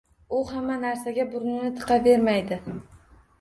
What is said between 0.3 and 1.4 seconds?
U hamma narsaga